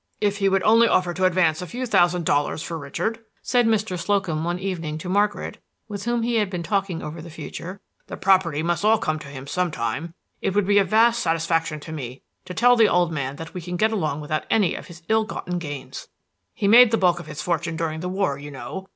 "If 0.19 0.37
he 0.37 0.49
would 0.49 0.63
only 0.63 0.87
offer 0.87 1.13
to 1.13 1.25
advance 1.25 1.61
a 1.61 1.67
few 1.67 1.85
thousand 1.85 2.25
dollars 2.25 2.63
for 2.63 2.75
Richard," 2.75 3.19
said 3.43 3.67
Mr. 3.67 3.99
Slocum, 3.99 4.43
one 4.43 4.57
evening, 4.57 4.97
to 4.97 5.07
Margaret, 5.09 5.59
with 5.87 6.05
whom 6.05 6.23
he 6.23 6.37
had 6.37 6.49
been 6.49 6.63
talking 6.63 7.03
over 7.03 7.21
the 7.21 7.29
future 7.29 7.81
"the 8.07 8.17
property 8.17 8.63
must 8.63 8.83
all 8.83 8.97
come 8.97 9.19
to 9.19 9.27
him 9.27 9.45
some 9.45 9.69
time, 9.69 10.15
it 10.41 10.55
would 10.55 10.65
be 10.65 10.79
a 10.79 10.83
vast 10.83 11.19
satisfaction 11.21 11.79
to 11.81 11.91
me 11.91 12.23
to 12.45 12.53
tell 12.55 12.75
the 12.75 12.89
old 12.89 13.11
man 13.11 13.35
that 13.35 13.53
we 13.53 13.61
can 13.61 13.77
get 13.77 13.91
along 13.91 14.21
without 14.21 14.47
any 14.49 14.73
of 14.73 14.87
his 14.87 15.03
ill 15.07 15.23
gotten 15.23 15.59
gains. 15.59 16.07
He 16.55 16.67
made 16.67 16.89
the 16.89 16.97
bulk 16.97 17.19
of 17.19 17.27
his 17.27 17.43
fortune 17.43 17.75
during 17.75 17.99
the 17.99 18.09
war, 18.09 18.39
you 18.39 18.49
know. 18.49 18.87